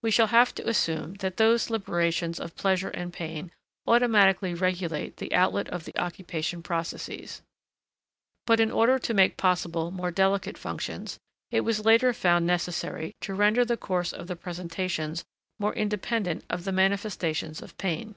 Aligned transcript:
We 0.00 0.10
shall 0.10 0.28
have 0.28 0.54
to 0.54 0.66
assume 0.66 1.16
that 1.16 1.36
those 1.36 1.68
liberations 1.68 2.40
of 2.40 2.56
pleasure 2.56 2.88
and 2.88 3.12
pain 3.12 3.52
automatically 3.86 4.54
regulate 4.54 5.18
the 5.18 5.34
outlet 5.34 5.68
of 5.68 5.84
the 5.84 5.94
occupation 5.98 6.62
processes. 6.62 7.42
But 8.46 8.58
in 8.58 8.70
order 8.70 8.98
to 9.00 9.12
make 9.12 9.36
possible 9.36 9.90
more 9.90 10.10
delicate 10.10 10.56
functions, 10.56 11.18
it 11.50 11.60
was 11.60 11.84
later 11.84 12.14
found 12.14 12.46
necessary 12.46 13.12
to 13.20 13.34
render 13.34 13.66
the 13.66 13.76
course 13.76 14.14
of 14.14 14.28
the 14.28 14.34
presentations 14.36 15.26
more 15.58 15.74
independent 15.74 16.46
of 16.48 16.64
the 16.64 16.72
manifestations 16.72 17.60
of 17.60 17.76
pain. 17.76 18.14